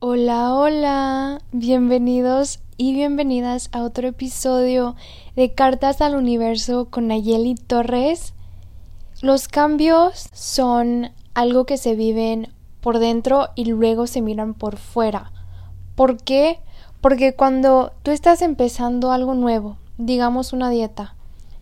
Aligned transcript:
Hola, 0.00 0.52
hola, 0.54 1.38
bienvenidos 1.52 2.60
y 2.76 2.92
bienvenidas 2.92 3.70
a 3.72 3.82
otro 3.82 4.08
episodio 4.08 4.94
de 5.36 5.54
Cartas 5.54 6.02
al 6.02 6.16
Universo 6.16 6.88
con 6.90 7.06
Nayeli 7.06 7.54
Torres. 7.54 8.34
Los 9.22 9.48
cambios 9.48 10.28
son 10.34 11.12
algo 11.32 11.64
que 11.64 11.78
se 11.78 11.94
viven 11.94 12.52
por 12.82 12.98
dentro 12.98 13.48
y 13.54 13.64
luego 13.64 14.06
se 14.06 14.20
miran 14.20 14.52
por 14.52 14.76
fuera. 14.76 15.32
¿Por 15.94 16.18
qué? 16.18 16.60
Porque 17.00 17.34
cuando 17.34 17.92
tú 18.02 18.10
estás 18.10 18.42
empezando 18.42 19.12
algo 19.12 19.34
nuevo, 19.34 19.78
digamos 19.96 20.52
una 20.52 20.68
dieta, 20.68 21.14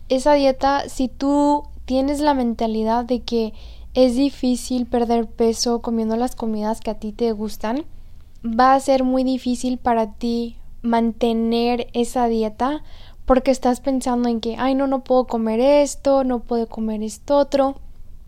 esa 0.09 0.33
dieta, 0.33 0.87
si 0.89 1.07
tú 1.07 1.63
tienes 1.85 2.19
la 2.19 2.33
mentalidad 2.33 3.05
de 3.05 3.21
que 3.21 3.53
es 3.93 4.15
difícil 4.15 4.85
perder 4.85 5.25
peso 5.27 5.81
comiendo 5.81 6.17
las 6.17 6.35
comidas 6.35 6.81
que 6.81 6.91
a 6.91 6.99
ti 6.99 7.11
te 7.11 7.31
gustan, 7.31 7.85
va 8.43 8.73
a 8.73 8.79
ser 8.79 9.03
muy 9.03 9.23
difícil 9.23 9.77
para 9.77 10.13
ti 10.13 10.57
mantener 10.81 11.87
esa 11.93 12.27
dieta 12.27 12.83
porque 13.25 13.51
estás 13.51 13.81
pensando 13.81 14.29
en 14.29 14.39
que, 14.39 14.55
ay, 14.57 14.75
no, 14.75 14.87
no 14.87 15.03
puedo 15.03 15.25
comer 15.25 15.59
esto, 15.59 16.23
no 16.23 16.39
puedo 16.39 16.67
comer 16.67 17.03
esto 17.03 17.37
otro. 17.37 17.75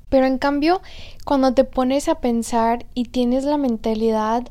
Pero 0.10 0.26
en 0.26 0.40
cambio, 0.40 0.82
cuando 1.24 1.54
te 1.54 1.64
pones 1.64 2.10
a 2.10 2.16
pensar 2.16 2.86
y 2.96 3.06
tienes 3.06 3.46
la 3.46 3.58
mentalidad 3.58 4.48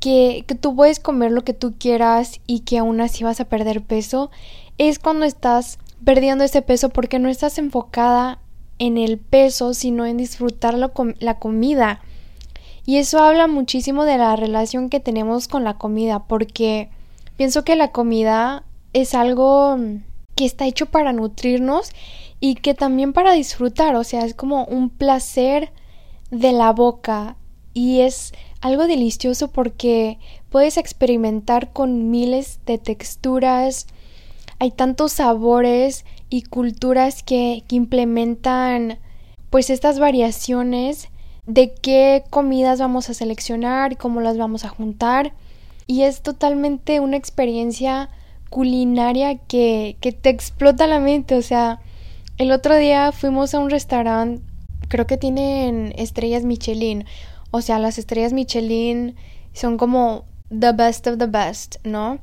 que, 0.00 0.44
que 0.46 0.54
tú 0.54 0.74
puedes 0.74 1.00
comer 1.00 1.30
lo 1.30 1.44
que 1.44 1.54
tú 1.54 1.74
quieras 1.78 2.40
y 2.46 2.60
que 2.60 2.78
aún 2.78 3.00
así 3.00 3.24
vas 3.24 3.40
a 3.40 3.46
perder 3.46 3.82
peso, 3.82 4.30
es 4.76 4.98
cuando 4.98 5.24
estás 5.24 5.78
perdiendo 6.04 6.44
ese 6.44 6.62
peso 6.62 6.88
porque 6.88 7.18
no 7.18 7.28
estás 7.28 7.58
enfocada 7.58 8.38
en 8.78 8.96
el 8.98 9.18
peso, 9.18 9.74
sino 9.74 10.06
en 10.06 10.16
disfrutar 10.16 10.74
la, 10.74 10.92
la 11.18 11.38
comida. 11.38 12.00
Y 12.86 12.96
eso 12.96 13.22
habla 13.22 13.46
muchísimo 13.46 14.04
de 14.04 14.18
la 14.18 14.34
relación 14.36 14.88
que 14.88 15.00
tenemos 15.00 15.48
con 15.48 15.64
la 15.64 15.76
comida, 15.78 16.24
porque 16.26 16.88
pienso 17.36 17.62
que 17.64 17.76
la 17.76 17.92
comida 17.92 18.64
es 18.92 19.14
algo 19.14 19.76
que 20.34 20.46
está 20.46 20.66
hecho 20.66 20.86
para 20.86 21.12
nutrirnos 21.12 21.90
y 22.40 22.54
que 22.54 22.74
también 22.74 23.12
para 23.12 23.32
disfrutar, 23.32 23.94
o 23.94 24.04
sea, 24.04 24.24
es 24.24 24.34
como 24.34 24.64
un 24.64 24.88
placer 24.88 25.72
de 26.30 26.52
la 26.52 26.72
boca 26.72 27.36
y 27.74 28.00
es 28.00 28.32
algo 28.60 28.86
delicioso 28.86 29.48
porque 29.48 30.18
puedes 30.48 30.76
experimentar 30.76 31.72
con 31.72 32.10
miles 32.10 32.60
de 32.66 32.78
texturas, 32.78 33.86
hay 34.60 34.70
tantos 34.70 35.12
sabores 35.12 36.04
y 36.28 36.42
culturas 36.42 37.22
que, 37.22 37.64
que 37.66 37.76
implementan 37.76 38.98
pues 39.48 39.70
estas 39.70 39.98
variaciones 39.98 41.08
de 41.46 41.72
qué 41.72 42.22
comidas 42.30 42.78
vamos 42.78 43.08
a 43.10 43.14
seleccionar 43.14 43.96
cómo 43.96 44.20
las 44.20 44.36
vamos 44.38 44.64
a 44.64 44.68
juntar. 44.68 45.32
Y 45.86 46.02
es 46.02 46.22
totalmente 46.22 47.00
una 47.00 47.16
experiencia 47.16 48.10
culinaria 48.50 49.38
que, 49.38 49.96
que 50.00 50.12
te 50.12 50.28
explota 50.28 50.86
la 50.86 51.00
mente, 51.00 51.36
o 51.36 51.42
sea, 51.42 51.80
el 52.36 52.52
otro 52.52 52.76
día 52.76 53.12
fuimos 53.12 53.54
a 53.54 53.60
un 53.60 53.70
restaurante, 53.70 54.42
creo 54.88 55.06
que 55.06 55.16
tienen 55.16 55.94
estrellas 55.96 56.44
Michelin, 56.44 57.06
o 57.50 57.60
sea, 57.60 57.78
las 57.78 57.98
estrellas 57.98 58.32
Michelin 58.32 59.16
son 59.52 59.78
como 59.78 60.24
the 60.50 60.72
best 60.72 61.06
of 61.06 61.18
the 61.18 61.26
best, 61.26 61.76
¿no? 61.84 62.18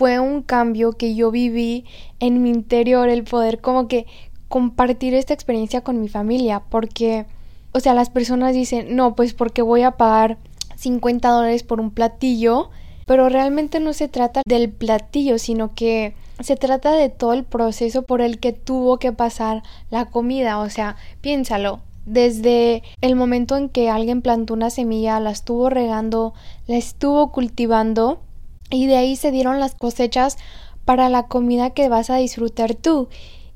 Fue 0.00 0.18
un 0.18 0.40
cambio 0.40 0.92
que 0.92 1.14
yo 1.14 1.30
viví 1.30 1.84
en 2.20 2.42
mi 2.42 2.48
interior, 2.48 3.10
el 3.10 3.24
poder 3.24 3.60
como 3.60 3.86
que 3.86 4.06
compartir 4.48 5.12
esta 5.12 5.34
experiencia 5.34 5.82
con 5.82 6.00
mi 6.00 6.08
familia, 6.08 6.62
porque, 6.70 7.26
o 7.72 7.80
sea, 7.80 7.92
las 7.92 8.08
personas 8.08 8.54
dicen, 8.54 8.96
no, 8.96 9.14
pues 9.14 9.34
porque 9.34 9.60
voy 9.60 9.82
a 9.82 9.98
pagar 9.98 10.38
50 10.76 11.28
dólares 11.28 11.64
por 11.64 11.80
un 11.80 11.90
platillo, 11.90 12.70
pero 13.04 13.28
realmente 13.28 13.78
no 13.78 13.92
se 13.92 14.08
trata 14.08 14.40
del 14.46 14.70
platillo, 14.70 15.38
sino 15.38 15.74
que 15.74 16.14
se 16.40 16.56
trata 16.56 16.92
de 16.92 17.10
todo 17.10 17.34
el 17.34 17.44
proceso 17.44 18.00
por 18.00 18.22
el 18.22 18.38
que 18.38 18.54
tuvo 18.54 18.98
que 18.98 19.12
pasar 19.12 19.62
la 19.90 20.06
comida, 20.06 20.60
o 20.60 20.70
sea, 20.70 20.96
piénsalo, 21.20 21.80
desde 22.06 22.82
el 23.02 23.16
momento 23.16 23.54
en 23.54 23.68
que 23.68 23.90
alguien 23.90 24.22
plantó 24.22 24.54
una 24.54 24.70
semilla, 24.70 25.20
la 25.20 25.30
estuvo 25.30 25.68
regando, 25.68 26.32
la 26.66 26.78
estuvo 26.78 27.32
cultivando 27.32 28.22
y 28.70 28.86
de 28.86 28.96
ahí 28.96 29.16
se 29.16 29.30
dieron 29.30 29.60
las 29.60 29.74
cosechas 29.74 30.38
para 30.84 31.08
la 31.08 31.26
comida 31.26 31.70
que 31.70 31.88
vas 31.88 32.10
a 32.10 32.16
disfrutar 32.16 32.74
tú. 32.74 33.08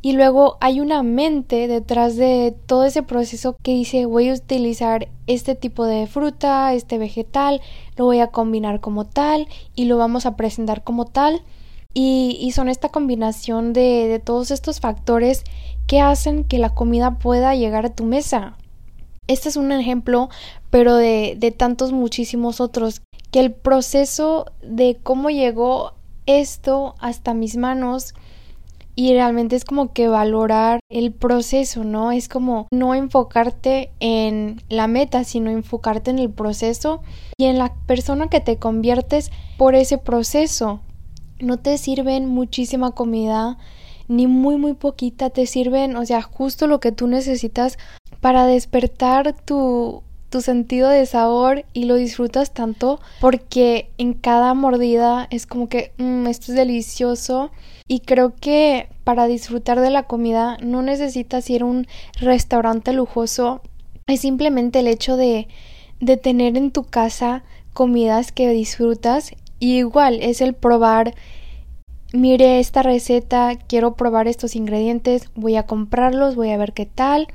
Y 0.02 0.12
luego 0.12 0.58
hay 0.60 0.80
una 0.80 1.02
mente 1.02 1.66
detrás 1.66 2.16
de 2.16 2.54
todo 2.66 2.84
ese 2.84 3.02
proceso 3.02 3.56
que 3.62 3.72
dice 3.72 4.04
voy 4.04 4.28
a 4.28 4.34
utilizar 4.34 5.08
este 5.26 5.54
tipo 5.54 5.86
de 5.86 6.06
fruta, 6.06 6.74
este 6.74 6.98
vegetal, 6.98 7.62
lo 7.96 8.04
voy 8.04 8.20
a 8.20 8.26
combinar 8.26 8.80
como 8.80 9.06
tal 9.06 9.48
y 9.74 9.86
lo 9.86 9.96
vamos 9.96 10.26
a 10.26 10.36
presentar 10.36 10.84
como 10.84 11.06
tal. 11.06 11.42
Y, 11.94 12.36
y 12.40 12.50
son 12.50 12.68
esta 12.68 12.90
combinación 12.90 13.72
de, 13.72 14.08
de 14.08 14.18
todos 14.18 14.50
estos 14.50 14.80
factores 14.80 15.44
que 15.86 16.00
hacen 16.00 16.44
que 16.44 16.58
la 16.58 16.74
comida 16.74 17.18
pueda 17.18 17.54
llegar 17.54 17.86
a 17.86 17.94
tu 17.94 18.04
mesa. 18.04 18.58
Este 19.26 19.48
es 19.48 19.56
un 19.56 19.72
ejemplo, 19.72 20.28
pero 20.70 20.96
de, 20.96 21.36
de 21.38 21.50
tantos 21.50 21.92
muchísimos 21.92 22.60
otros, 22.60 23.02
que 23.30 23.40
el 23.40 23.52
proceso 23.52 24.46
de 24.62 24.98
cómo 25.02 25.30
llegó 25.30 25.94
esto 26.26 26.94
hasta 26.98 27.34
mis 27.34 27.56
manos 27.56 28.14
y 28.96 29.12
realmente 29.12 29.56
es 29.56 29.64
como 29.64 29.92
que 29.92 30.06
valorar 30.08 30.80
el 30.88 31.12
proceso, 31.12 31.82
¿no? 31.82 32.12
Es 32.12 32.28
como 32.28 32.68
no 32.72 32.94
enfocarte 32.94 33.90
en 33.98 34.62
la 34.68 34.86
meta, 34.86 35.24
sino 35.24 35.50
enfocarte 35.50 36.10
en 36.10 36.20
el 36.20 36.30
proceso 36.30 37.02
y 37.36 37.46
en 37.46 37.58
la 37.58 37.74
persona 37.86 38.28
que 38.28 38.40
te 38.40 38.58
conviertes 38.58 39.32
por 39.58 39.74
ese 39.74 39.98
proceso. 39.98 40.80
No 41.40 41.58
te 41.58 41.76
sirven 41.78 42.26
muchísima 42.26 42.92
comida 42.92 43.58
ni 44.06 44.26
muy 44.26 44.58
muy 44.58 44.74
poquita, 44.74 45.30
te 45.30 45.46
sirven, 45.46 45.96
o 45.96 46.04
sea, 46.04 46.22
justo 46.22 46.66
lo 46.66 46.78
que 46.78 46.92
tú 46.92 47.06
necesitas 47.06 47.78
para 48.24 48.46
despertar 48.46 49.34
tu 49.44 50.02
tu 50.30 50.40
sentido 50.40 50.88
de 50.88 51.04
sabor 51.04 51.66
y 51.74 51.84
lo 51.84 51.96
disfrutas 51.96 52.54
tanto 52.54 52.98
porque 53.20 53.90
en 53.98 54.14
cada 54.14 54.54
mordida 54.54 55.28
es 55.28 55.46
como 55.46 55.68
que 55.68 55.92
mmm, 55.98 56.26
esto 56.26 56.52
es 56.52 56.56
delicioso 56.56 57.50
y 57.86 58.00
creo 58.00 58.34
que 58.34 58.88
para 59.04 59.26
disfrutar 59.26 59.78
de 59.80 59.90
la 59.90 60.04
comida 60.04 60.56
no 60.62 60.80
necesitas 60.80 61.50
ir 61.50 61.60
a 61.60 61.66
un 61.66 61.86
restaurante 62.18 62.94
lujoso. 62.94 63.60
Es 64.06 64.22
simplemente 64.22 64.78
el 64.78 64.86
hecho 64.86 65.18
de 65.18 65.46
de 66.00 66.16
tener 66.16 66.56
en 66.56 66.70
tu 66.70 66.84
casa 66.84 67.44
comidas 67.74 68.32
que 68.32 68.48
disfrutas. 68.48 69.32
Y 69.58 69.76
igual 69.76 70.22
es 70.22 70.40
el 70.40 70.54
probar 70.54 71.14
mire 72.14 72.58
esta 72.58 72.82
receta, 72.82 73.58
quiero 73.68 73.96
probar 73.96 74.28
estos 74.28 74.56
ingredientes, 74.56 75.28
voy 75.34 75.56
a 75.56 75.66
comprarlos, 75.66 76.36
voy 76.36 76.52
a 76.52 76.56
ver 76.56 76.72
qué 76.72 76.86
tal. 76.86 77.28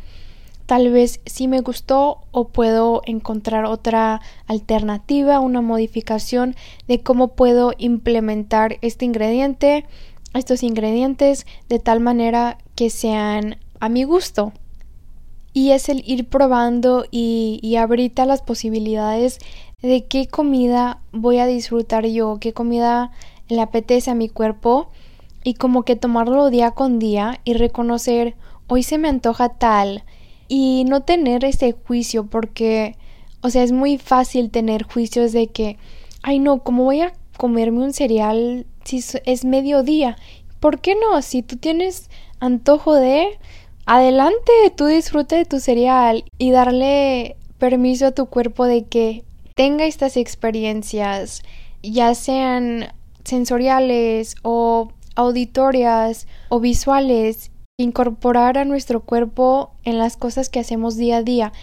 Tal 0.69 0.91
vez 0.91 1.19
sí 1.25 1.47
me 1.47 1.61
gustó 1.61 2.19
o 2.29 2.49
puedo 2.49 3.01
encontrar 3.07 3.65
otra 3.65 4.21
alternativa, 4.45 5.39
una 5.39 5.61
modificación 5.61 6.55
de 6.87 7.01
cómo 7.01 7.29
puedo 7.29 7.73
implementar 7.79 8.77
este 8.81 9.05
ingrediente, 9.05 9.87
estos 10.35 10.61
ingredientes 10.61 11.47
de 11.69 11.79
tal 11.79 12.01
manera 12.01 12.59
que 12.75 12.91
sean 12.91 13.57
a 13.79 13.89
mi 13.89 14.03
gusto. 14.03 14.53
Y 15.53 15.71
es 15.71 15.89
el 15.89 16.03
ir 16.05 16.29
probando 16.29 17.03
y, 17.09 17.59
y 17.63 17.77
abrirte 17.77 18.23
las 18.27 18.43
posibilidades 18.43 19.39
de 19.81 20.05
qué 20.05 20.27
comida 20.27 21.01
voy 21.11 21.39
a 21.39 21.47
disfrutar 21.47 22.05
yo, 22.05 22.37
qué 22.39 22.53
comida 22.53 23.09
le 23.47 23.59
apetece 23.59 24.11
a 24.11 24.13
mi 24.13 24.29
cuerpo 24.29 24.91
y 25.43 25.55
como 25.55 25.81
que 25.81 25.95
tomarlo 25.95 26.51
día 26.51 26.69
con 26.69 26.99
día 26.99 27.41
y 27.43 27.53
reconocer 27.53 28.35
hoy 28.67 28.83
se 28.83 28.99
me 28.99 29.09
antoja 29.09 29.49
tal 29.49 30.03
y 30.49 30.83
no 30.85 31.01
tener 31.01 31.45
ese 31.45 31.71
juicio 31.71 32.25
porque 32.25 32.97
o 33.41 33.49
sea 33.49 33.63
es 33.63 33.71
muy 33.71 33.97
fácil 33.97 34.51
tener 34.51 34.83
juicios 34.83 35.31
de 35.31 35.47
que 35.47 35.77
ay 36.21 36.39
no 36.39 36.63
cómo 36.63 36.83
voy 36.83 37.01
a 37.01 37.13
comerme 37.37 37.83
un 37.83 37.93
cereal 37.93 38.65
si 38.83 39.01
es 39.25 39.45
mediodía 39.45 40.17
¿por 40.59 40.81
qué 40.81 40.95
no? 40.95 41.21
si 41.21 41.41
tú 41.41 41.55
tienes 41.55 42.09
antojo 42.41 42.95
de 42.95 43.39
adelante 43.85 44.51
tú 44.75 44.87
disfrute 44.87 45.37
de 45.37 45.45
tu 45.45 45.61
cereal 45.61 46.25
y 46.37 46.51
darle 46.51 47.37
permiso 47.57 48.07
a 48.07 48.11
tu 48.11 48.25
cuerpo 48.25 48.65
de 48.65 48.83
que 48.83 49.23
tenga 49.55 49.85
estas 49.85 50.17
experiencias 50.17 51.43
ya 51.81 52.13
sean 52.15 52.91
sensoriales 53.23 54.35
o 54.41 54.89
auditorias 55.15 56.27
o 56.49 56.59
visuales, 56.59 57.51
incorporar 57.79 58.57
a 58.57 58.65
nuestro 58.65 58.99
cuerpo 58.99 59.71
en 59.85 59.97
las 59.97 60.17
cosas 60.17 60.49
que 60.49 60.59
hacemos 60.59 60.97
día 60.97 61.17
a 61.17 61.23
día. 61.23 61.53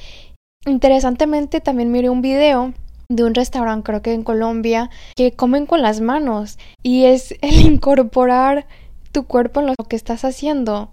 Interesantemente 0.65 1.61
también 1.61 1.93
miré 1.93 2.09
un 2.09 2.23
video 2.23 2.73
de 3.09 3.23
un 3.23 3.35
restaurante, 3.35 3.85
creo 3.85 4.03
que 4.03 4.15
en 4.15 4.25
Colombia, 4.25 4.91
que 5.15 5.33
comen 5.33 5.67
con 5.67 5.83
las 5.83 6.01
manos 6.01 6.59
y 6.83 7.05
es 7.05 7.35
el 7.43 7.61
incorporar 7.73 8.67
tu 9.13 9.27
cuerpo 9.27 9.61
en 9.61 9.67
lo 9.67 9.75
que 9.89 9.97
estás 9.97 10.25
haciendo. 10.25 10.91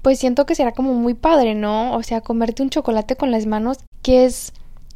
pues 0.00 0.18
siento 0.18 0.46
que 0.46 0.54
será 0.54 0.72
como 0.72 0.94
muy 0.94 1.14
padre, 1.14 1.54
¿no? 1.54 1.94
O 1.94 2.02
sea, 2.02 2.22
comerte 2.22 2.62
un 2.62 2.70
chocolate 2.70 3.16
con 3.16 3.30
las 3.30 3.46
manos, 3.46 3.78
que 4.02 4.24
es 4.24 4.52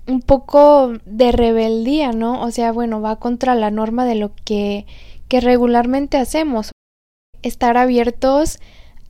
un 0.08 0.20
poco 0.20 0.94
de 1.04 1.30
rebeldía, 1.30 2.12
¿no? 2.12 2.42
O 2.42 2.50
sea, 2.50 2.72
bueno, 2.72 3.02
va 3.02 3.16
contra 3.16 3.54
la 3.54 3.70
norma 3.70 4.06
de 4.06 4.14
lo 4.14 4.32
que, 4.44 4.86
que 5.28 5.40
regularmente 5.40 6.16
hacemos. 6.16 6.72
Estar 7.42 7.76
abiertos 7.76 8.58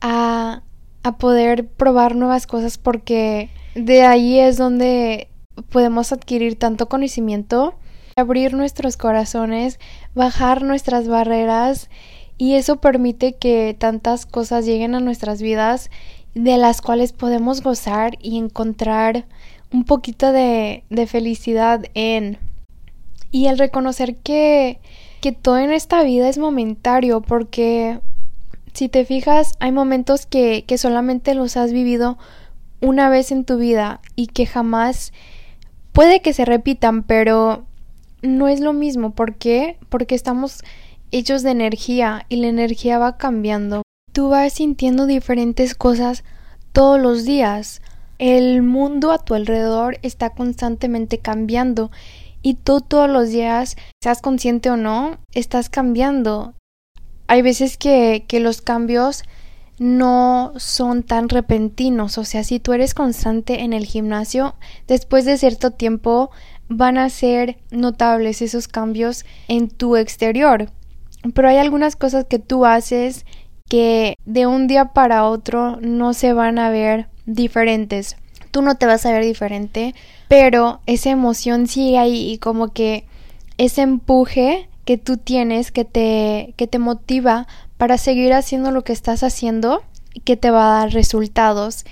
a, 0.01 0.61
a 1.03 1.17
poder 1.17 1.67
probar 1.67 2.15
nuevas 2.15 2.47
cosas 2.47 2.77
porque 2.77 3.49
de 3.75 4.03
ahí 4.03 4.39
es 4.39 4.57
donde 4.57 5.29
podemos 5.69 6.11
adquirir 6.11 6.57
tanto 6.57 6.87
conocimiento, 6.87 7.75
abrir 8.15 8.53
nuestros 8.53 8.97
corazones, 8.97 9.79
bajar 10.15 10.63
nuestras 10.63 11.07
barreras 11.07 11.89
y 12.37 12.53
eso 12.53 12.77
permite 12.77 13.33
que 13.33 13.75
tantas 13.77 14.25
cosas 14.25 14.65
lleguen 14.65 14.95
a 14.95 14.99
nuestras 14.99 15.41
vidas 15.41 15.89
de 16.35 16.57
las 16.57 16.81
cuales 16.81 17.13
podemos 17.13 17.61
gozar 17.61 18.17
y 18.21 18.37
encontrar 18.37 19.25
un 19.73 19.83
poquito 19.83 20.31
de, 20.31 20.83
de 20.89 21.07
felicidad 21.07 21.85
en. 21.93 22.37
Y 23.31 23.47
el 23.47 23.57
reconocer 23.57 24.17
que, 24.17 24.79
que 25.19 25.31
todo 25.31 25.57
en 25.57 25.71
esta 25.71 26.03
vida 26.03 26.29
es 26.29 26.37
momentario 26.37 27.21
porque 27.21 27.99
si 28.77 28.89
te 28.89 29.05
fijas 29.05 29.53
hay 29.59 29.71
momentos 29.71 30.27
que, 30.27 30.63
que 30.67 30.77
solamente 30.77 31.33
los 31.33 31.57
has 31.57 31.71
vivido 31.71 32.19
una 32.79 33.09
vez 33.09 33.31
en 33.31 33.43
tu 33.43 33.57
vida 33.57 34.01
y 34.15 34.27
que 34.27 34.45
jamás 34.45 35.13
puede 35.93 36.21
que 36.21 36.31
se 36.31 36.45
repitan, 36.45 37.01
pero 37.01 37.65
no 38.21 38.47
es 38.47 38.59
lo 38.59 38.73
mismo. 38.73 39.15
¿Por 39.15 39.33
qué? 39.33 39.79
Porque 39.89 40.13
estamos 40.13 40.61
hechos 41.09 41.41
de 41.41 41.49
energía 41.49 42.27
y 42.29 42.35
la 42.35 42.49
energía 42.49 42.99
va 42.99 43.17
cambiando. 43.17 43.81
Tú 44.13 44.29
vas 44.29 44.53
sintiendo 44.53 45.07
diferentes 45.07 45.73
cosas 45.73 46.23
todos 46.71 46.99
los 46.99 47.25
días. 47.25 47.81
El 48.19 48.61
mundo 48.61 49.11
a 49.11 49.17
tu 49.17 49.33
alrededor 49.33 49.97
está 50.03 50.29
constantemente 50.29 51.17
cambiando 51.17 51.89
y 52.43 52.53
tú 52.53 52.81
todos 52.81 53.09
los 53.09 53.29
días, 53.29 53.75
seas 54.03 54.21
consciente 54.21 54.69
o 54.69 54.77
no, 54.77 55.17
estás 55.33 55.67
cambiando. 55.69 56.53
Hay 57.27 57.41
veces 57.41 57.77
que, 57.77 58.25
los 58.31 58.61
cambios 58.61 59.23
no 59.79 60.53
son 60.57 61.03
tan 61.03 61.29
repentinos, 61.29 62.17
o 62.17 62.23
sea, 62.23 62.43
si 62.43 62.59
tú 62.59 62.73
eres 62.73 62.93
constante 62.93 63.61
en 63.61 63.73
el 63.73 63.85
gimnasio, 63.85 64.55
después 64.87 65.25
de 65.25 65.37
cierto 65.37 65.71
tiempo 65.71 66.31
van 66.67 66.97
a 66.97 67.09
ser 67.09 67.57
notables 67.69 68.41
esos 68.41 68.67
cambios 68.67 69.25
en 69.47 69.69
tu 69.69 69.95
exterior. 69.95 70.71
Pero 71.33 71.49
hay 71.49 71.57
algunas 71.57 71.95
cosas 71.95 72.25
que 72.25 72.39
tú 72.39 72.65
haces 72.65 73.25
que 73.69 74.15
de 74.25 74.47
un 74.47 74.67
día 74.67 74.85
para 74.93 75.25
otro 75.25 75.77
no 75.81 76.13
se 76.13 76.33
van 76.33 76.57
a 76.57 76.69
ver 76.69 77.07
diferentes. 77.25 78.15
Tú 78.51 78.61
no 78.61 78.75
te 78.75 78.85
vas 78.85 79.05
a 79.05 79.11
ver 79.11 79.23
diferente, 79.23 79.93
pero 80.27 80.79
esa 80.85 81.09
emoción 81.09 81.67
sigue 81.67 81.97
ahí 81.97 82.31
y 82.31 82.37
como 82.37 82.69
que 82.69 83.05
ese 83.57 83.81
empuje 83.81 84.69
que 84.87 84.97
tú 84.97 85.17
tienes 85.17 85.73
que 85.73 85.83
te, 85.83 86.53
que 86.55 86.65
te 86.65 86.79
motiva 86.79 87.45
para 87.75 87.97
seguir 87.97 88.31
haciendo 88.31 88.71
lo 88.71 88.85
que 88.85 88.93
estás 88.93 89.21
haciendo 89.21 89.83
y 90.13 90.21
que 90.21 90.37
te 90.37 90.49
va 90.49 90.67
a 90.67 90.79
dar 90.79 90.93
resultados. 90.93 91.83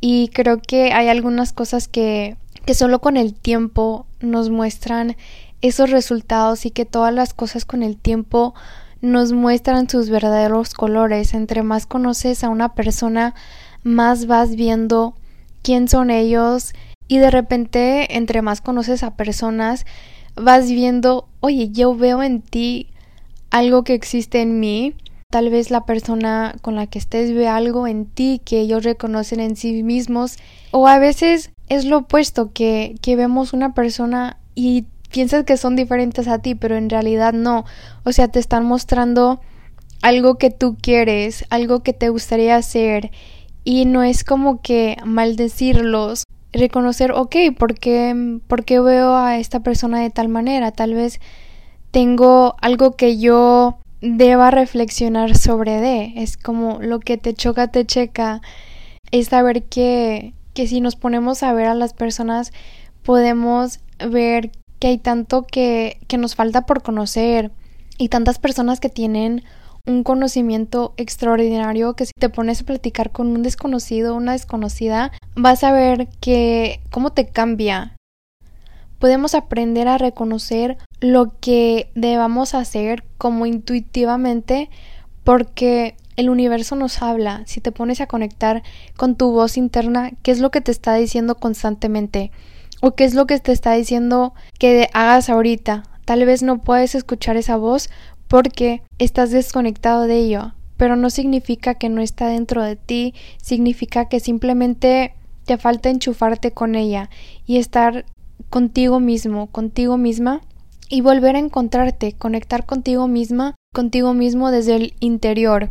Y 0.00 0.28
creo 0.28 0.62
que 0.62 0.92
hay 0.92 1.08
algunas 1.08 1.52
cosas 1.52 1.88
que, 1.88 2.36
que 2.64 2.74
solo 2.74 3.00
con 3.00 3.16
el 3.16 3.34
tiempo 3.34 4.06
nos 4.20 4.50
muestran 4.50 5.16
esos 5.62 5.90
resultados 5.90 6.64
y 6.64 6.70
que 6.70 6.84
todas 6.84 7.12
las 7.12 7.34
cosas 7.34 7.64
con 7.64 7.82
el 7.82 7.96
tiempo 7.96 8.54
nos 9.00 9.32
muestran 9.32 9.90
sus 9.90 10.08
verdaderos 10.08 10.74
colores. 10.74 11.34
Entre 11.34 11.64
más 11.64 11.86
conoces 11.86 12.44
a 12.44 12.50
una 12.50 12.76
persona, 12.76 13.34
más 13.82 14.26
vas 14.26 14.54
viendo 14.54 15.16
quién 15.62 15.88
son 15.88 16.12
ellos 16.12 16.72
y 17.08 17.18
de 17.18 17.32
repente 17.32 18.16
entre 18.16 18.42
más 18.42 18.60
conoces 18.60 19.02
a 19.02 19.16
personas, 19.16 19.86
vas 20.36 20.68
viendo, 20.68 21.28
oye, 21.40 21.70
yo 21.70 21.94
veo 21.94 22.22
en 22.22 22.42
ti 22.42 22.88
algo 23.50 23.84
que 23.84 23.94
existe 23.94 24.42
en 24.42 24.60
mí. 24.60 24.94
Tal 25.30 25.50
vez 25.50 25.70
la 25.70 25.84
persona 25.84 26.54
con 26.62 26.76
la 26.76 26.86
que 26.86 26.98
estés 26.98 27.34
ve 27.34 27.48
algo 27.48 27.86
en 27.86 28.06
ti 28.06 28.40
que 28.44 28.60
ellos 28.60 28.84
reconocen 28.84 29.40
en 29.40 29.56
sí 29.56 29.82
mismos. 29.82 30.36
O 30.70 30.86
a 30.86 30.98
veces 30.98 31.50
es 31.68 31.84
lo 31.84 31.98
opuesto, 31.98 32.52
que, 32.52 32.96
que 33.00 33.16
vemos 33.16 33.52
una 33.52 33.74
persona 33.74 34.38
y 34.54 34.84
piensas 35.10 35.44
que 35.44 35.56
son 35.56 35.76
diferentes 35.76 36.28
a 36.28 36.40
ti, 36.40 36.54
pero 36.54 36.76
en 36.76 36.90
realidad 36.90 37.32
no. 37.32 37.64
O 38.04 38.12
sea, 38.12 38.28
te 38.28 38.38
están 38.38 38.64
mostrando 38.64 39.40
algo 40.02 40.36
que 40.36 40.50
tú 40.50 40.76
quieres, 40.80 41.44
algo 41.50 41.82
que 41.82 41.92
te 41.92 42.08
gustaría 42.08 42.56
hacer. 42.56 43.10
Y 43.64 43.86
no 43.86 44.02
es 44.02 44.24
como 44.24 44.60
que 44.60 44.96
maldecirlos 45.04 46.24
reconocer, 46.54 47.12
ok, 47.12 47.36
¿por 47.58 47.74
qué, 47.74 48.38
¿por 48.46 48.64
qué 48.64 48.80
veo 48.80 49.16
a 49.16 49.38
esta 49.38 49.60
persona 49.60 50.00
de 50.00 50.10
tal 50.10 50.28
manera? 50.28 50.72
Tal 50.72 50.94
vez 50.94 51.20
tengo 51.90 52.56
algo 52.60 52.92
que 52.92 53.18
yo 53.18 53.78
deba 54.00 54.50
reflexionar 54.50 55.36
sobre 55.36 55.80
de. 55.80 56.12
Es 56.16 56.36
como 56.36 56.78
lo 56.80 57.00
que 57.00 57.16
te 57.16 57.34
choca, 57.34 57.68
te 57.68 57.84
checa. 57.84 58.40
Es 59.10 59.28
saber 59.28 59.64
que, 59.64 60.34
que 60.54 60.66
si 60.66 60.80
nos 60.80 60.96
ponemos 60.96 61.42
a 61.42 61.52
ver 61.52 61.66
a 61.66 61.74
las 61.74 61.92
personas, 61.92 62.52
podemos 63.02 63.80
ver 63.98 64.50
que 64.78 64.88
hay 64.88 64.98
tanto 64.98 65.42
que, 65.42 65.98
que 66.08 66.18
nos 66.18 66.34
falta 66.34 66.66
por 66.66 66.82
conocer 66.82 67.50
y 67.98 68.08
tantas 68.08 68.38
personas 68.38 68.80
que 68.80 68.88
tienen 68.88 69.44
un 69.86 70.02
conocimiento 70.02 70.94
extraordinario 70.96 71.94
que 71.94 72.06
si 72.06 72.12
te 72.18 72.30
pones 72.30 72.60
a 72.60 72.64
platicar 72.64 73.10
con 73.10 73.28
un 73.28 73.42
desconocido 73.42 74.14
o 74.14 74.16
una 74.16 74.32
desconocida, 74.32 75.12
vas 75.34 75.62
a 75.62 75.72
ver 75.72 76.08
que 76.20 76.80
cómo 76.90 77.12
te 77.12 77.26
cambia. 77.26 77.96
Podemos 78.98 79.34
aprender 79.34 79.88
a 79.88 79.98
reconocer 79.98 80.78
lo 81.00 81.38
que 81.40 81.90
debamos 81.94 82.54
hacer 82.54 83.04
como 83.18 83.44
intuitivamente 83.44 84.70
porque 85.22 85.96
el 86.16 86.30
universo 86.30 86.76
nos 86.76 87.02
habla. 87.02 87.42
Si 87.46 87.60
te 87.60 87.72
pones 87.72 88.00
a 88.00 88.06
conectar 88.06 88.62
con 88.96 89.16
tu 89.16 89.32
voz 89.32 89.58
interna, 89.58 90.12
¿qué 90.22 90.30
es 90.30 90.40
lo 90.40 90.50
que 90.50 90.62
te 90.62 90.70
está 90.70 90.94
diciendo 90.94 91.34
constantemente? 91.34 92.30
¿O 92.80 92.94
qué 92.94 93.04
es 93.04 93.14
lo 93.14 93.26
que 93.26 93.38
te 93.38 93.52
está 93.52 93.72
diciendo 93.72 94.32
que 94.58 94.88
hagas 94.94 95.28
ahorita? 95.28 95.82
Tal 96.04 96.24
vez 96.24 96.42
no 96.42 96.58
puedes 96.58 96.94
escuchar 96.94 97.36
esa 97.36 97.56
voz 97.56 97.90
porque 98.34 98.82
estás 98.98 99.30
desconectado 99.30 100.08
de 100.08 100.18
ello, 100.18 100.54
pero 100.76 100.96
no 100.96 101.08
significa 101.08 101.76
que 101.76 101.88
no 101.88 102.02
está 102.02 102.26
dentro 102.26 102.64
de 102.64 102.74
ti, 102.74 103.14
significa 103.40 104.08
que 104.08 104.18
simplemente 104.18 105.14
te 105.44 105.56
falta 105.56 105.88
enchufarte 105.88 106.50
con 106.50 106.74
ella 106.74 107.10
y 107.46 107.58
estar 107.58 108.06
contigo 108.50 108.98
mismo, 108.98 109.46
contigo 109.46 109.98
misma 109.98 110.40
y 110.88 111.00
volver 111.00 111.36
a 111.36 111.38
encontrarte, 111.38 112.14
conectar 112.14 112.66
contigo 112.66 113.06
misma, 113.06 113.54
contigo 113.72 114.14
mismo 114.14 114.50
desde 114.50 114.74
el 114.74 114.94
interior. 114.98 115.70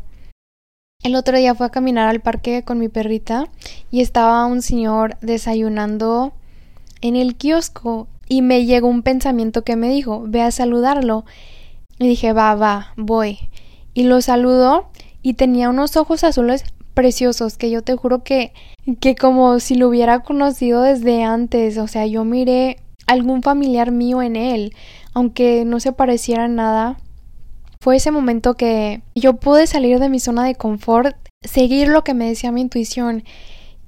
El 1.03 1.15
otro 1.15 1.38
día 1.38 1.55
fui 1.55 1.65
a 1.65 1.69
caminar 1.69 2.07
al 2.07 2.21
parque 2.21 2.63
con 2.63 2.79
mi 2.79 2.88
perrita 2.88 3.49
y 3.91 3.99
estaba 3.99 4.45
un 4.45 4.61
señor 4.61 5.17
desayunando 5.19 6.31
en 7.01 7.17
el 7.17 7.35
kiosco 7.35 8.07
y 8.29 8.41
me 8.41 8.63
llegó 8.63 8.88
un 8.88 9.03
pensamiento 9.03 9.65
que 9.65 9.75
me 9.75 9.89
dijo, 9.89 10.23
ve 10.25 10.41
a 10.41 10.51
saludarlo 10.51 11.25
y 12.03 12.10
dije, 12.10 12.33
va, 12.33 12.55
va, 12.55 12.93
voy. 12.98 13.39
Y 13.93 14.03
lo 14.03 14.22
saludó 14.22 14.89
y 15.22 15.33
tenía 15.36 15.69
unos 15.69 15.95
ojos 15.98 16.24
azules 16.24 16.65
preciosos 16.93 17.57
que 17.57 17.69
yo 17.69 17.81
te 17.81 17.95
juro 17.95 18.24
que 18.24 18.53
que 19.00 19.15
como 19.15 19.60
si 19.60 19.75
lo 19.75 19.88
hubiera 19.88 20.19
conocido 20.19 20.81
desde 20.81 21.24
antes, 21.24 21.77
o 21.77 21.88
sea, 21.88 22.05
yo 22.05 22.25
miré 22.25 22.77
algún 23.07 23.41
familiar 23.41 23.91
mío 23.91 24.22
en 24.22 24.36
él, 24.36 24.74
aunque 25.13 25.63
no 25.65 25.79
se 25.79 25.93
pareciera 25.93 26.48
nada. 26.48 26.98
Fue 27.79 27.95
ese 27.95 28.12
momento 28.12 28.55
que 28.55 29.01
yo 29.15 29.36
pude 29.36 29.67
salir 29.67 30.00
de 30.00 30.10
mi 30.10 30.19
zona 30.19 30.43
de 30.45 30.55
confort, 30.55 31.15
seguir 31.41 31.88
lo 31.88 32.03
que 32.03 32.13
me 32.13 32.27
decía 32.27 32.51
mi 32.51 32.62
intuición 32.62 33.24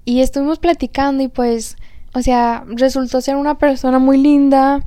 y 0.06 0.22
estuvimos 0.22 0.60
platicando 0.60 1.24
y 1.24 1.28
pues, 1.28 1.78
o 2.14 2.22
sea, 2.22 2.64
resultó 2.68 3.22
ser 3.22 3.36
una 3.36 3.58
persona 3.58 4.00
muy 4.00 4.18
linda, 4.18 4.86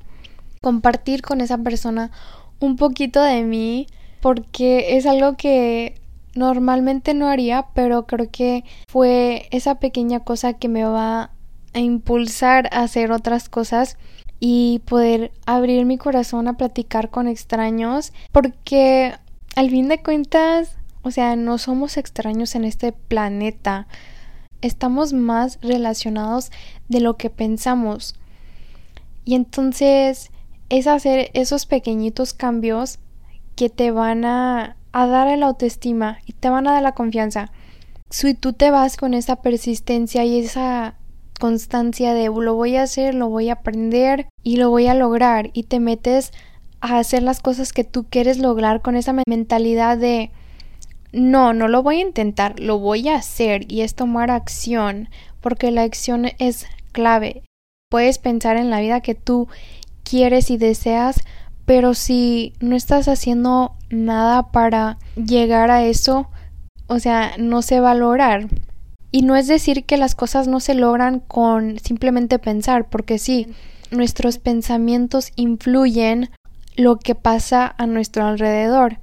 compartir 0.63 1.23
con 1.23 1.41
esa 1.41 1.59
persona 1.59 2.11
un 2.61 2.77
poquito 2.77 3.23
de 3.23 3.43
mí 3.43 3.87
porque 4.21 4.97
es 4.97 5.07
algo 5.07 5.37
que 5.37 6.01
normalmente 6.35 7.15
no 7.15 7.29
haría, 7.29 7.67
pero 7.75 8.07
creo 8.07 8.31
que 8.31 8.65
fue 8.89 9.49
esa 9.51 9.77
pequeña 9.77 10.21
cosa 10.21 10.55
que 10.55 10.69
me 10.69 10.85
va 10.85 11.31
a 11.75 11.79
impulsar 11.79 12.69
a 12.73 12.83
hacer 12.83 13.13
otras 13.13 13.49
cosas 13.49 13.97
y 14.41 14.81
poder 14.87 15.33
abrir 15.47 15.85
mi 15.85 15.99
corazón 15.99 16.49
a 16.49 16.57
platicar 16.57 17.11
con 17.11 17.27
extraños 17.27 18.13
porque 18.33 19.15
al 19.57 19.71
fin 19.71 19.89
de 19.89 20.03
cuentas, 20.03 20.77
o 21.03 21.11
sea, 21.11 21.35
no 21.35 21.59
somos 21.59 21.97
extraños 21.97 22.55
en 22.55 22.65
este 22.65 22.93
planeta. 22.93 23.89
Estamos 24.61 25.13
más 25.13 25.59
relacionados 25.63 26.51
de 26.89 27.01
lo 27.01 27.17
que 27.17 27.31
pensamos. 27.31 28.15
Y 29.25 29.35
entonces 29.35 30.31
es 30.69 30.87
hacer 30.87 31.31
esos 31.35 31.67
pequeñitos 31.67 32.35
cambios 32.35 32.99
que 33.57 33.71
te 33.71 33.91
van 33.91 34.25
a, 34.25 34.77
a 34.93 35.07
dar 35.07 35.37
la 35.39 35.47
autoestima 35.47 36.19
y 36.27 36.33
te 36.33 36.51
van 36.51 36.67
a 36.67 36.73
dar 36.73 36.83
la 36.83 36.93
confianza. 36.93 37.51
Si 38.11 38.35
tú 38.35 38.53
te 38.53 38.71
vas 38.71 38.97
con 38.97 39.15
esa 39.15 39.37
persistencia 39.37 40.25
y 40.25 40.39
esa 40.39 40.95
constancia 41.39 42.15
de 42.15 42.27
lo 42.27 42.55
voy 42.55 42.77
a 42.77 42.83
hacer, 42.83 43.15
lo 43.15 43.29
voy 43.29 43.49
a 43.49 43.55
aprender 43.55 44.29
y 44.43 44.57
lo 44.57 44.71
voy 44.71 44.87
a 44.87 44.95
lograr 44.95 45.51
y 45.53 45.65
te 45.65 45.81
metes 45.81 46.33
a 46.81 46.99
hacer 46.99 47.23
las 47.23 47.41
cosas 47.41 47.73
que 47.73 47.85
tú 47.85 48.07
quieres 48.09 48.39
lograr 48.39 48.83
con 48.83 48.97
esa 48.97 49.15
mentalidad 49.27 49.99
de 49.99 50.31
no, 51.13 51.55
no 51.55 51.69
lo 51.69 51.83
voy 51.83 51.97
a 51.97 52.07
intentar, 52.07 52.61
lo 52.61 52.79
voy 52.79 53.09
a 53.09 53.17
hacer 53.17 53.71
y 53.71 53.81
es 53.81 53.95
tomar 53.95 54.31
acción, 54.31 55.09
porque 55.41 55.71
la 55.71 55.83
acción 55.83 56.27
es 56.39 56.67
clave. 56.93 57.43
Puedes 57.91 58.19
pensar 58.19 58.57
en 58.57 58.71
la 58.71 58.81
vida 58.81 59.01
que 59.01 59.15
tú 59.15 59.49
quieres 60.09 60.51
y 60.51 60.57
deseas, 60.57 61.21
pero 61.65 61.95
si 61.95 62.55
no 62.61 62.77
estás 62.77 63.09
haciendo 63.09 63.73
nada 63.91 64.51
para 64.51 64.99
llegar 65.17 65.71
a 65.71 65.85
eso, 65.85 66.29
o 66.87 66.99
sea, 66.99 67.33
no 67.39 67.63
se 67.63 67.81
va 67.81 67.93
a 67.93 67.95
lograr. 67.95 68.49
Y 69.11 69.23
no 69.23 69.37
es 69.37 69.47
decir 69.47 69.85
que 69.85 69.97
las 69.97 70.15
cosas 70.15 70.49
no 70.49 70.61
se 70.61 70.75
logran 70.75 71.21
con 71.21 71.79
simplemente 71.79 72.39
pensar, 72.39 72.89
porque 72.89 73.19
sí, 73.19 73.49
nuestros 73.91 74.39
pensamientos 74.39 75.33
influyen 75.37 76.31
lo 76.77 76.99
que 76.99 77.15
pasa 77.15 77.75
a 77.77 77.87
nuestro 77.87 78.25
alrededor, 78.25 78.99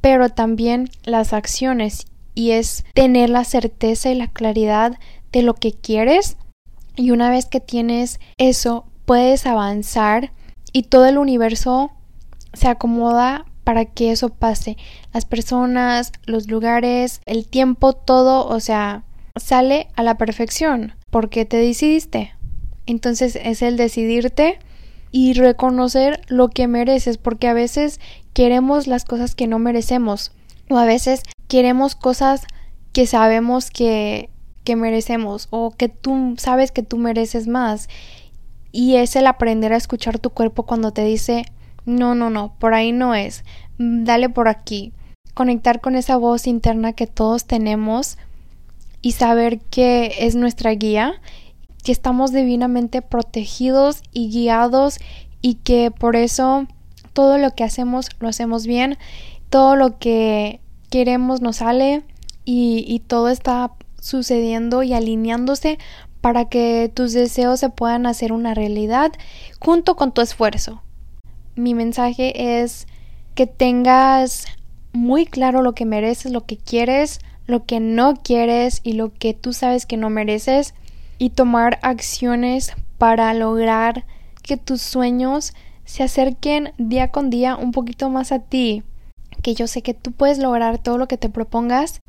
pero 0.00 0.28
también 0.28 0.90
las 1.04 1.32
acciones 1.32 2.06
y 2.34 2.52
es 2.52 2.84
tener 2.94 3.30
la 3.30 3.44
certeza 3.44 4.10
y 4.10 4.14
la 4.14 4.28
claridad 4.28 4.98
de 5.32 5.42
lo 5.42 5.54
que 5.54 5.72
quieres 5.72 6.36
y 6.94 7.10
una 7.12 7.30
vez 7.30 7.46
que 7.46 7.60
tienes 7.60 8.20
eso 8.36 8.84
puedes 9.08 9.46
avanzar 9.46 10.32
y 10.70 10.82
todo 10.82 11.06
el 11.06 11.16
universo 11.16 11.90
se 12.52 12.68
acomoda 12.68 13.46
para 13.64 13.86
que 13.86 14.12
eso 14.12 14.28
pase. 14.28 14.76
Las 15.14 15.24
personas, 15.24 16.12
los 16.26 16.48
lugares, 16.48 17.22
el 17.24 17.48
tiempo, 17.48 17.94
todo, 17.94 18.46
o 18.46 18.60
sea, 18.60 19.04
sale 19.34 19.88
a 19.96 20.02
la 20.02 20.18
perfección 20.18 20.92
porque 21.10 21.46
te 21.46 21.56
decidiste. 21.56 22.34
Entonces 22.84 23.38
es 23.42 23.62
el 23.62 23.78
decidirte 23.78 24.58
y 25.10 25.32
reconocer 25.32 26.20
lo 26.28 26.50
que 26.50 26.68
mereces 26.68 27.16
porque 27.16 27.48
a 27.48 27.54
veces 27.54 28.00
queremos 28.34 28.86
las 28.86 29.06
cosas 29.06 29.34
que 29.34 29.46
no 29.46 29.58
merecemos 29.58 30.32
o 30.68 30.76
a 30.76 30.84
veces 30.84 31.22
queremos 31.48 31.94
cosas 31.94 32.42
que 32.92 33.06
sabemos 33.06 33.70
que, 33.70 34.28
que 34.64 34.76
merecemos 34.76 35.48
o 35.48 35.70
que 35.70 35.88
tú 35.88 36.34
sabes 36.36 36.72
que 36.72 36.82
tú 36.82 36.98
mereces 36.98 37.46
más 37.46 37.88
y 38.72 38.96
es 38.96 39.16
el 39.16 39.26
aprender 39.26 39.72
a 39.72 39.76
escuchar 39.76 40.18
tu 40.18 40.30
cuerpo 40.30 40.64
cuando 40.64 40.92
te 40.92 41.04
dice 41.04 41.44
no, 41.88 42.14
no, 42.14 42.28
no, 42.28 42.54
por 42.58 42.74
ahí 42.74 42.92
no 42.92 43.14
es, 43.14 43.44
dale 43.78 44.28
por 44.28 44.46
aquí. 44.48 44.92
Conectar 45.32 45.80
con 45.80 45.96
esa 45.96 46.16
voz 46.16 46.46
interna 46.46 46.92
que 46.92 47.06
todos 47.06 47.46
tenemos 47.46 48.18
y 49.00 49.12
saber 49.12 49.60
que 49.60 50.14
es 50.18 50.34
nuestra 50.34 50.72
guía, 50.72 51.14
que 51.82 51.92
estamos 51.92 52.32
divinamente 52.32 53.00
protegidos 53.00 54.02
y 54.12 54.28
guiados 54.30 54.98
y 55.40 55.54
que 55.54 55.90
por 55.90 56.14
eso 56.14 56.66
todo 57.14 57.38
lo 57.38 57.54
que 57.54 57.64
hacemos 57.64 58.08
lo 58.20 58.28
hacemos 58.28 58.66
bien, 58.66 58.98
todo 59.48 59.76
lo 59.76 59.98
que 59.98 60.60
queremos 60.90 61.40
nos 61.40 61.56
sale 61.56 62.02
y, 62.44 62.84
y 62.86 62.98
todo 63.00 63.30
está 63.30 63.72
sucediendo 64.00 64.82
y 64.82 64.92
alineándose 64.92 65.78
para 66.20 66.46
que 66.46 66.90
tus 66.92 67.12
deseos 67.12 67.60
se 67.60 67.70
puedan 67.70 68.06
hacer 68.06 68.32
una 68.32 68.54
realidad 68.54 69.12
junto 69.60 69.96
con 69.96 70.12
tu 70.12 70.20
esfuerzo. 70.20 70.82
Mi 71.54 71.74
mensaje 71.74 72.62
es 72.62 72.86
que 73.34 73.46
tengas 73.46 74.46
muy 74.92 75.26
claro 75.26 75.62
lo 75.62 75.74
que 75.74 75.84
mereces, 75.84 76.32
lo 76.32 76.44
que 76.44 76.56
quieres, 76.56 77.20
lo 77.46 77.64
que 77.64 77.80
no 77.80 78.14
quieres 78.14 78.80
y 78.82 78.92
lo 78.92 79.12
que 79.12 79.34
tú 79.34 79.52
sabes 79.52 79.86
que 79.86 79.96
no 79.96 80.10
mereces 80.10 80.74
y 81.18 81.30
tomar 81.30 81.78
acciones 81.82 82.72
para 82.98 83.32
lograr 83.34 84.04
que 84.42 84.56
tus 84.56 84.82
sueños 84.82 85.54
se 85.84 86.02
acerquen 86.02 86.72
día 86.78 87.08
con 87.08 87.30
día 87.30 87.56
un 87.56 87.72
poquito 87.72 88.10
más 88.10 88.32
a 88.32 88.40
ti, 88.40 88.82
que 89.42 89.54
yo 89.54 89.66
sé 89.66 89.82
que 89.82 89.94
tú 89.94 90.12
puedes 90.12 90.38
lograr 90.38 90.78
todo 90.78 90.98
lo 90.98 91.08
que 91.08 91.16
te 91.16 91.28
propongas 91.28 92.00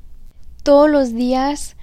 todos 0.64 0.90
los 0.90 1.14
días 1.14 1.78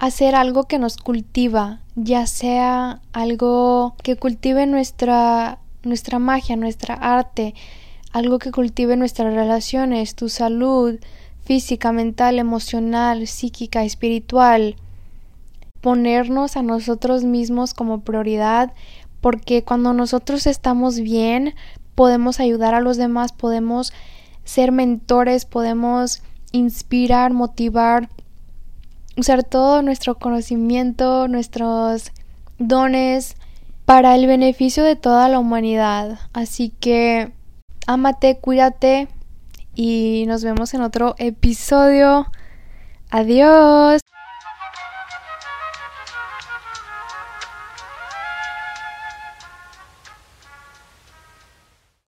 hacer 0.00 0.34
algo 0.34 0.64
que 0.64 0.78
nos 0.78 0.96
cultiva, 0.96 1.80
ya 1.94 2.26
sea 2.26 3.00
algo 3.12 3.94
que 4.02 4.16
cultive 4.16 4.66
nuestra 4.66 5.58
nuestra 5.82 6.18
magia, 6.18 6.56
nuestra 6.56 6.94
arte, 6.94 7.54
algo 8.12 8.38
que 8.38 8.50
cultive 8.50 8.96
nuestras 8.96 9.32
relaciones, 9.32 10.14
tu 10.14 10.28
salud 10.28 10.98
física, 11.44 11.92
mental, 11.92 12.38
emocional, 12.38 13.26
psíquica, 13.26 13.84
espiritual. 13.84 14.76
Ponernos 15.80 16.56
a 16.56 16.62
nosotros 16.62 17.24
mismos 17.24 17.74
como 17.74 18.00
prioridad, 18.00 18.72
porque 19.20 19.64
cuando 19.64 19.92
nosotros 19.92 20.46
estamos 20.46 21.00
bien, 21.00 21.54
podemos 21.94 22.40
ayudar 22.40 22.74
a 22.74 22.80
los 22.80 22.96
demás, 22.96 23.32
podemos 23.32 23.92
ser 24.44 24.72
mentores, 24.72 25.44
podemos 25.44 26.22
inspirar, 26.52 27.32
motivar, 27.32 28.08
usar 29.16 29.44
todo 29.44 29.82
nuestro 29.82 30.16
conocimiento, 30.16 31.28
nuestros 31.28 32.12
dones 32.58 33.36
para 33.84 34.14
el 34.14 34.26
beneficio 34.26 34.84
de 34.84 34.96
toda 34.96 35.28
la 35.28 35.38
humanidad. 35.38 36.18
Así 36.32 36.70
que 36.80 37.32
ámate, 37.86 38.38
cuídate 38.38 39.08
y 39.74 40.24
nos 40.26 40.44
vemos 40.44 40.74
en 40.74 40.82
otro 40.82 41.14
episodio. 41.18 42.26
Adiós. 43.10 44.00